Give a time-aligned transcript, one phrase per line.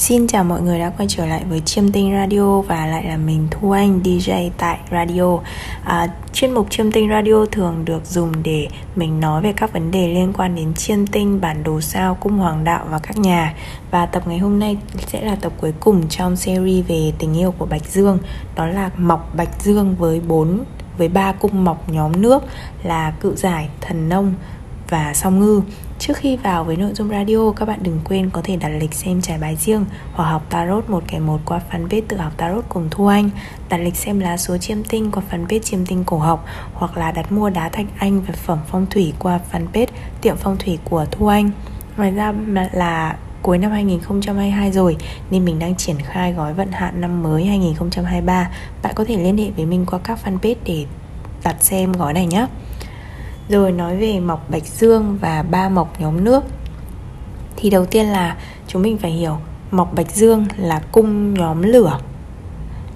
[0.00, 3.16] Xin chào mọi người đã quay trở lại với Chiêm Tinh Radio và lại là
[3.16, 5.38] mình Thu Anh DJ tại radio.
[5.84, 9.90] À, chuyên mục Chiêm Tinh Radio thường được dùng để mình nói về các vấn
[9.90, 13.54] đề liên quan đến chiêm tinh, bản đồ sao, cung hoàng đạo và các nhà.
[13.90, 14.76] Và tập ngày hôm nay
[15.06, 18.18] sẽ là tập cuối cùng trong series về tình yêu của Bạch Dương.
[18.56, 20.64] Đó là mọc Bạch Dương với bốn
[20.98, 22.42] với ba cung mọc nhóm nước
[22.82, 24.34] là cự giải, thần nông
[24.90, 25.62] và song ngư.
[25.98, 28.94] Trước khi vào với nội dung radio, các bạn đừng quên có thể đặt lịch
[28.94, 32.64] xem trải bài riêng hoặc học tarot một kẻ một qua fanpage tự học tarot
[32.68, 33.30] cùng Thu Anh,
[33.68, 37.12] đặt lịch xem lá số chiêm tinh qua fanpage chiêm tinh cổ học hoặc là
[37.12, 39.86] đặt mua đá thạch anh và phẩm phong thủy qua fanpage
[40.20, 41.50] tiệm phong thủy của Thu Anh.
[41.96, 42.34] Ngoài ra
[42.72, 44.96] là cuối năm 2022 rồi
[45.30, 48.50] nên mình đang triển khai gói vận hạn năm mới 2023.
[48.82, 50.86] Bạn có thể liên hệ với mình qua các fanpage để
[51.44, 52.46] đặt xem gói này nhé.
[53.50, 56.44] Rồi nói về mọc bạch dương và ba mọc nhóm nước.
[57.56, 58.36] Thì đầu tiên là
[58.66, 59.36] chúng mình phải hiểu
[59.70, 61.98] Mọc bạch dương là cung nhóm lửa.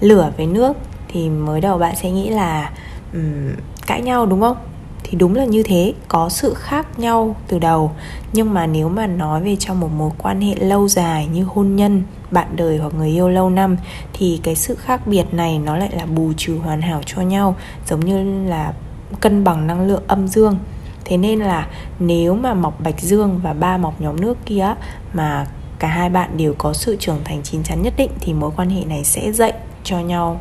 [0.00, 0.76] Lửa với nước
[1.08, 2.70] Thì mới đầu bạn sẽ nghĩ là
[3.12, 3.50] um,
[3.86, 4.56] Cãi nhau đúng không?
[5.02, 7.90] Thì đúng là như thế Có sự khác nhau từ đầu.
[8.32, 11.76] Nhưng mà nếu mà nói về trong một mối quan hệ lâu dài Như hôn
[11.76, 13.76] nhân, bạn đời hoặc người yêu lâu năm
[14.12, 17.56] Thì cái sự khác biệt này Nó lại là bù trừ hoàn hảo cho nhau
[17.88, 18.72] Giống như là
[19.20, 20.58] cân bằng năng lượng âm dương.
[21.04, 24.74] Thế nên là nếu mà mọc bạch dương và ba mọc nhóm nước kia
[25.12, 25.46] mà
[25.78, 28.70] cả hai bạn đều có sự trưởng thành chín chắn nhất định thì mối quan
[28.70, 29.52] hệ này sẽ dạy
[29.84, 30.40] cho nhau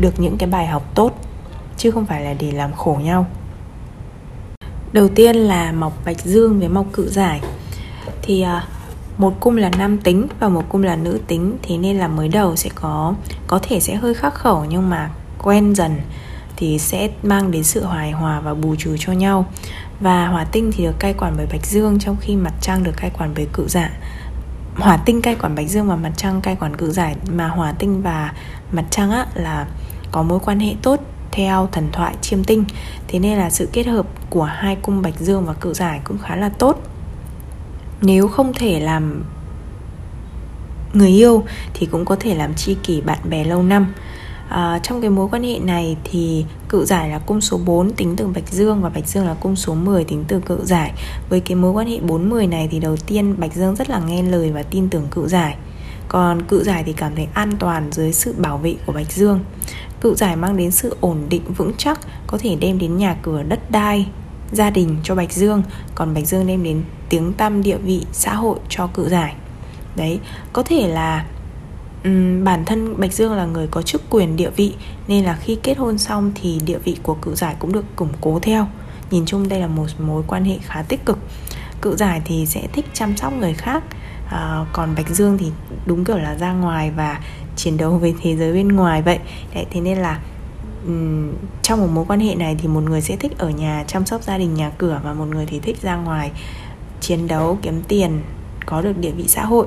[0.00, 1.12] được những cái bài học tốt,
[1.76, 3.26] chứ không phải là để làm khổ nhau.
[4.92, 7.40] Đầu tiên là mọc bạch dương với mọc cự giải.
[8.22, 8.66] Thì à,
[9.18, 12.28] một cung là nam tính và một cung là nữ tính, thế nên là mới
[12.28, 13.14] đầu sẽ có
[13.46, 15.10] có thể sẽ hơi khắc khẩu nhưng mà
[15.42, 16.00] quen dần
[16.56, 19.46] thì sẽ mang đến sự hài hòa và bù trừ cho nhau.
[20.00, 22.96] Và hỏa tinh thì được cai quản bởi bạch dương, trong khi mặt trăng được
[22.96, 23.90] cai quản bởi cự dạ
[24.76, 27.72] hỏa tinh cai quản bạch dương và mặt trăng cai quản cự giải mà hỏa
[27.72, 28.32] tinh và
[28.72, 29.66] mặt trăng á, là
[30.12, 32.64] có mối quan hệ tốt theo thần thoại chiêm tinh.
[33.08, 36.18] Thế nên là sự kết hợp của hai cung bạch dương và cự giải cũng
[36.18, 36.82] khá là tốt.
[38.00, 39.24] Nếu không thể làm
[40.92, 43.92] người yêu thì cũng có thể làm tri kỷ bạn bè lâu năm
[44.54, 48.16] à, trong cái mối quan hệ này thì cự giải là cung số 4 tính
[48.16, 50.92] từ Bạch Dương và Bạch Dương là cung số 10 tính từ cự giải.
[51.28, 54.22] Với cái mối quan hệ 4-10 này thì đầu tiên Bạch Dương rất là nghe
[54.22, 55.56] lời và tin tưởng cự giải.
[56.08, 59.40] Còn cự giải thì cảm thấy an toàn dưới sự bảo vệ của Bạch Dương.
[60.00, 63.42] Cự giải mang đến sự ổn định vững chắc Có thể đem đến nhà cửa
[63.42, 64.06] đất đai
[64.52, 65.62] Gia đình cho Bạch Dương.
[65.94, 69.34] Còn Bạch Dương đem đến tiếng tăm địa vị xã hội cho cự giải.
[69.96, 70.20] Đấy,
[70.52, 71.26] có thể là
[72.08, 74.74] Uhm, bản thân Bạch Dương là người có chức quyền địa vị
[75.08, 78.12] nên là khi kết hôn xong thì địa vị của cự giải cũng được củng
[78.20, 78.66] cố theo.
[79.10, 81.18] Nhìn chung đây là một mối quan hệ khá tích cực.
[81.80, 83.84] Cự giải thì sẽ thích chăm sóc người khác
[84.30, 85.46] à, còn Bạch Dương thì
[85.86, 87.20] đúng kiểu là ra ngoài và
[87.56, 89.18] chiến đấu với thế giới bên ngoài vậy.
[89.54, 90.20] Đấy, thế nên là
[90.86, 91.32] um,
[91.62, 94.22] trong một mối quan hệ này thì một người sẽ thích ở nhà chăm sóc
[94.22, 96.30] gia đình nhà cửa và một người thì thích ra ngoài
[97.00, 98.22] chiến đấu kiếm tiền
[98.66, 99.66] có được địa vị xã hội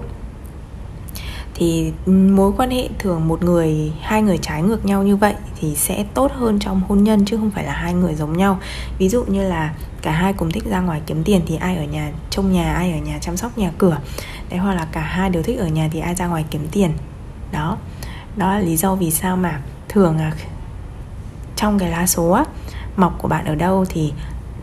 [1.57, 5.75] thì mối quan hệ thường một người hai người trái ngược nhau như vậy thì
[5.75, 8.59] sẽ tốt hơn trong hôn nhân chứ không phải là hai người giống nhau.
[8.97, 11.83] Ví dụ như là cả hai cùng thích ra ngoài kiếm tiền thì ai ở
[11.83, 13.97] nhà trông nhà ai ở nhà chăm sóc nhà cửa.
[14.49, 16.91] Đấy hoặc là cả hai đều thích ở nhà thì ai ra ngoài kiếm tiền.
[17.51, 17.77] Đó.
[18.35, 20.31] Đó là lý do vì sao mà thường là
[21.55, 22.43] trong cái lá số á,
[22.95, 24.13] mọc của bạn ở đâu thì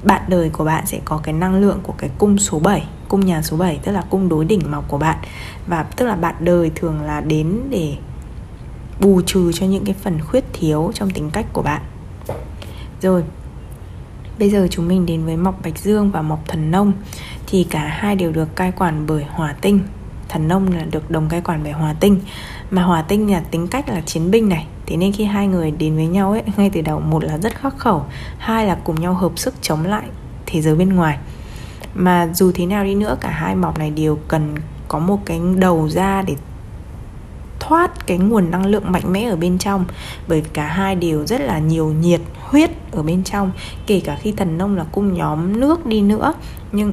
[0.02, 3.26] bạn đời của bạn sẽ có cái năng lượng của cái cung số 7 cung
[3.26, 5.18] nhà số 7 tức là cung đối đỉnh mọc của bạn.
[5.66, 7.96] Và tức là bạn đời thường là đến để
[9.00, 11.82] bù trừ cho những cái phần khuyết thiếu trong tính cách của bạn.
[13.02, 13.22] Rồi,
[14.38, 16.92] bây giờ chúng mình đến với mọc bạch dương và mọc thần nông.
[17.46, 19.80] Thì cả hai đều được cai quản bởi hỏa tinh.
[20.28, 22.20] Thần nông là được đồng cai quản bởi hỏa tinh.
[22.70, 24.66] Mà hỏa tinh là tính cách là chiến binh này.
[24.86, 27.54] Thế nên khi hai người đến với nhau ấy, ngay từ đầu, một là rất
[27.54, 28.04] khắc khẩu,
[28.38, 30.04] hai là cùng nhau hợp sức chống lại
[30.46, 31.18] thế giới bên ngoài
[31.94, 34.54] mà dù thế nào đi nữa, cả hai mỏm này đều cần
[34.88, 36.36] có một cái đầu ra để
[37.60, 39.84] thoát cái nguồn năng lượng mạnh mẽ ở bên trong.
[40.28, 43.50] Bởi cả hai đều rất là nhiều nhiệt huyết ở bên trong,
[43.86, 46.34] kể cả khi thần nông là cung nhóm nước đi nữa.
[46.72, 46.92] Nhưng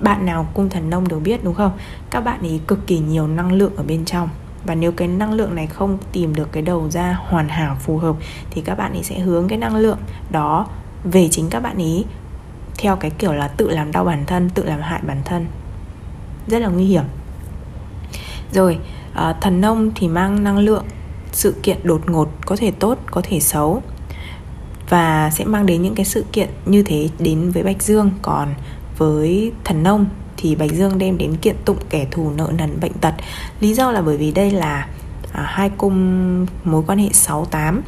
[0.00, 1.72] bạn nào cung thần nông đều biết, đúng không?
[2.10, 4.28] Các bạn ấy cực kỳ nhiều năng lượng ở bên trong.
[4.66, 7.98] Và nếu cái năng lượng này không tìm được cái đầu ra hoàn hảo, phù
[7.98, 8.16] hợp,
[8.50, 9.98] thì các bạn ấy sẽ hướng cái năng lượng
[10.30, 10.66] đó
[11.04, 12.04] về chính các bạn ý
[12.78, 15.46] theo cái kiểu là tự làm đau bản thân tự làm hại bản thân.
[16.46, 17.04] Rất là nguy hiểm.
[18.52, 18.78] Rồi
[19.14, 20.84] à, thần nông thì mang năng lượng
[21.32, 23.82] sự kiện đột ngột có thể tốt có thể xấu
[24.88, 28.10] và sẽ mang đến những cái sự kiện như thế đến với bạch dương.
[28.22, 28.54] Còn
[28.98, 30.06] với thần nông
[30.36, 33.14] thì Bạch Dương đem đến kiện tụng kẻ thù nợ nần bệnh tật.
[33.60, 34.88] Lý do là bởi vì đây là
[35.32, 37.80] à, hai cung mối quan hệ 6-8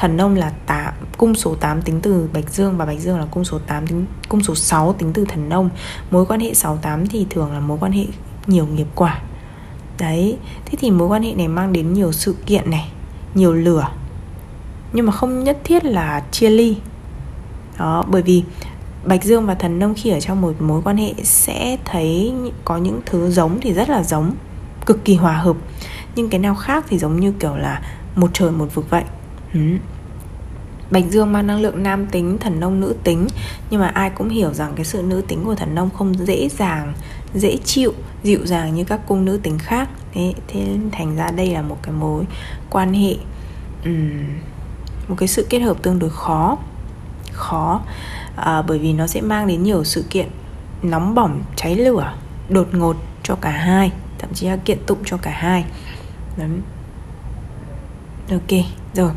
[0.00, 3.26] Thần nông là 8, cung số 8 tính từ Bạch Dương và Bạch Dương là
[3.30, 5.70] cung số 8 tính cung số 6 tính từ thần nông.
[6.10, 8.04] Mối quan hệ 68 thì thường là mối quan hệ
[8.46, 9.20] nhiều nghiệp quả.
[9.98, 12.92] Đấy, thế thì mối quan hệ này mang đến nhiều sự kiện này,
[13.34, 13.88] nhiều lửa.
[14.92, 16.76] Nhưng mà không nhất thiết là chia ly.
[17.78, 18.42] Đó, bởi vì
[19.04, 22.76] Bạch Dương và thần nông khi ở trong một mối quan hệ sẽ thấy có
[22.76, 24.34] những thứ giống thì rất là giống,
[24.86, 25.56] cực kỳ hòa hợp.
[26.14, 27.82] Nhưng cái nào khác thì giống như kiểu là
[28.14, 29.04] một trời một vực vậy.
[29.54, 29.60] Ừ.
[30.90, 33.26] Bạch Dương mang năng lượng nam tính, thần nông nữ tính.
[33.70, 36.48] Nhưng mà ai cũng hiểu rằng cái sự nữ tính của thần nông không dễ
[36.48, 36.92] dàng,
[37.34, 37.92] dễ chịu,
[38.22, 39.88] dịu dàng như các cung nữ tính khác.
[40.12, 42.24] Thế, thế thành ra đây là một cái mối
[42.70, 43.16] quan hệ
[43.84, 44.24] um,
[45.08, 46.58] Một cái sự kết hợp tương đối khó
[47.32, 47.82] Khó.
[48.36, 50.28] À, Bởi vì nó sẽ mang đến nhiều sự kiện
[50.82, 52.14] nóng bỏng, cháy lửa,
[52.48, 55.64] đột ngột cho cả hai Thậm chí là kiện tụng cho cả hai.
[56.36, 56.48] Đấy.
[58.30, 58.64] Ok,
[58.94, 59.10] rồi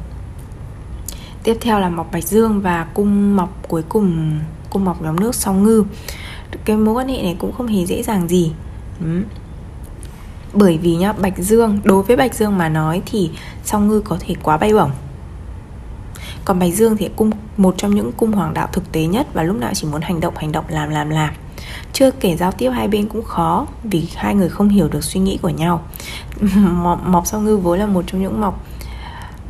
[1.43, 5.35] tiếp theo là mọc bạch dương và cung mọc cuối cùng, cung mọc nhóm nước
[5.35, 5.83] song ngư.
[6.65, 8.51] Cái mối quan hệ này cũng không hề dễ dàng gì.
[10.53, 13.31] Bởi vì nhá, bạch dương, đối với bạch dương mà nói thì
[13.63, 14.91] song ngư có thể quá bay bổng.
[16.45, 19.43] Còn bạch dương thì cung một trong những cung hoàng đạo thực tế nhất và
[19.43, 21.33] lúc nào chỉ muốn hành động hành động, làm làm làm.
[21.93, 25.19] Chưa kể giao tiếp hai bên cũng khó vì hai người không hiểu được suy
[25.19, 25.81] nghĩ của nhau.
[27.05, 28.65] Mọc song ngư vốn là một trong những mọc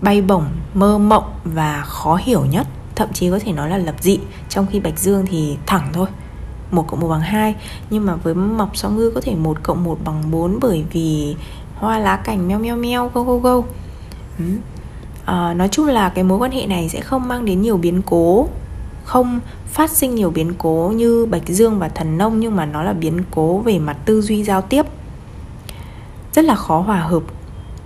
[0.04, 3.96] bay bổng, mơ mộng và khó hiểu nhất Thậm chí có thể nói là lập
[4.00, 4.20] dị.
[4.50, 6.08] Trong khi Bạch Dương thì thẳng thôi
[6.72, 7.56] một cộng một bằng hai.
[7.90, 11.36] Nhưng mà với mọc song ngư có thể một cộng một bằng bốn Bởi vì
[11.76, 13.62] hoa lá cảnh meo meo meo go go go.
[14.40, 14.46] Ừ.
[15.26, 18.02] à, Nói chung là cái mối quan hệ này sẽ không mang đến nhiều biến
[18.02, 18.48] cố
[19.04, 22.84] Không phát sinh nhiều biến cố như Bạch Dương và Thần Nông Nhưng mà nó
[22.84, 24.86] là biến cố về mặt tư duy giao tiếp.
[26.34, 27.24] Rất là khó hòa hợp.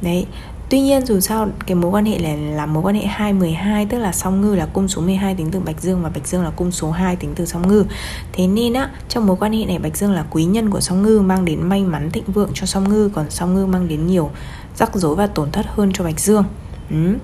[0.02, 0.26] Đấy,
[0.70, 4.00] Tuy nhiên dù sao cái mối quan hệ này là mối quan hệ 212 tức
[4.00, 6.50] là song ngư là cung số 12 tính từ Bạch Dương và Bạch Dương là
[6.50, 7.86] cung số 2 tính từ song ngư.
[8.34, 11.04] Thế nên á trong mối quan hệ này Bạch Dương là quý nhân của song
[11.04, 14.08] ngư mang đến may mắn thịnh vượng cho song ngư còn song ngư mang đến
[14.08, 14.30] nhiều
[14.76, 16.44] rắc rối và tổn thất hơn cho Bạch Dương.
[16.90, 17.16] Ừ.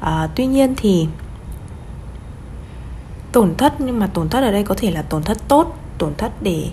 [0.00, 1.06] À, tuy nhiên thì
[3.32, 6.14] tổn thất nhưng mà tổn thất ở đây có thể là tổn thất tốt, tổn
[6.18, 6.68] thất để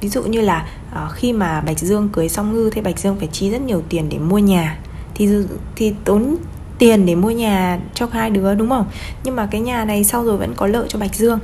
[0.00, 3.16] ví dụ như là uh, khi mà Bạch Dương cưới song ngư thì Bạch Dương
[3.18, 4.78] phải chi rất nhiều tiền để mua nhà
[5.20, 5.28] thì
[5.76, 6.36] thì tốn
[6.78, 8.86] tiền để mua nhà cho hai đứa đúng không?
[9.24, 11.38] Nhưng mà cái nhà này sau rồi vẫn có lợi cho Bạch Dương.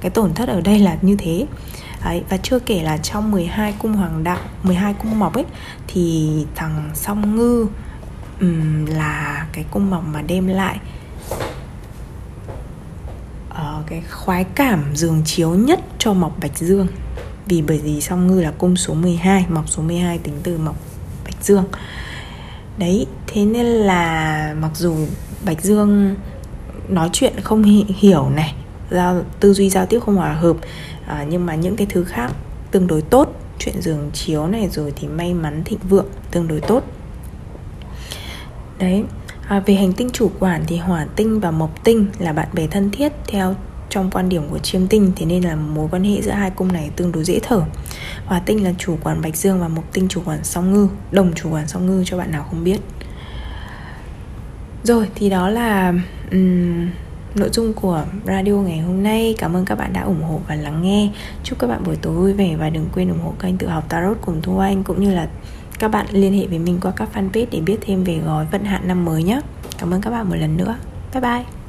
[0.00, 1.46] Cái tổn thất ở đây là như thế.
[2.04, 5.44] Đấy, và chưa kể là trong 12 cung hoàng đạo 12 cung mộc ấy
[5.86, 7.66] thì thằng song ngư
[8.40, 10.78] um, là cái cung mộc mà đem lại
[13.50, 16.86] uh, cái khoái cảm giường chiếu nhất cho mộc bạch dương.
[17.46, 20.76] Vì bởi vì song ngư là cung số 12 mộc số 12 tính từ mộc
[21.24, 21.64] bạch dương
[22.78, 24.96] đấy thế nên là mặc dù
[25.44, 26.16] bạch dương
[26.88, 27.62] nói chuyện không
[27.98, 28.54] hiểu này
[28.90, 30.56] giao tư duy giao tiếp không hòa hợp
[31.06, 32.32] à, nhưng mà những cái thứ khác
[32.70, 36.60] tương đối tốt chuyện giường chiếu này rồi thì may mắn thịnh vượng tương đối
[36.60, 36.84] tốt.
[38.78, 39.04] Đấy
[39.48, 42.66] à, về hành tinh chủ quản thì hỏa tinh và mộc tinh là bạn bè
[42.66, 43.54] thân thiết theo
[43.90, 46.72] trong quan điểm của chiêm tinh thế nên là mối quan hệ giữa hai cung
[46.72, 47.62] này tương đối dễ thở.
[48.24, 51.32] Hỏa tinh là chủ quản bạch dương và mộc tinh chủ quản song ngư đồng
[51.34, 52.80] chủ quản song ngư cho bạn nào không biết.
[54.82, 55.94] Rồi thì đó là
[56.30, 56.88] um,
[57.34, 59.34] nội dung của radio ngày hôm nay.
[59.38, 61.10] Cảm ơn các bạn đã ủng hộ và lắng nghe.
[61.44, 63.84] Chúc các bạn buổi tối vui vẻ và đừng quên ủng hộ kênh tự học
[63.88, 65.28] tarot cùng thu anh cũng như là
[65.78, 68.64] các bạn liên hệ với mình qua các fanpage để biết thêm về gói vận
[68.64, 69.40] hạn năm mới nhé.
[69.78, 70.76] Cảm ơn các bạn một lần nữa.
[71.12, 71.59] Bye bye.